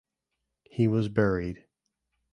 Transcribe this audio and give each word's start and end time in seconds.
He 0.63 0.87
was 0.87 1.09
buried. 1.09 1.67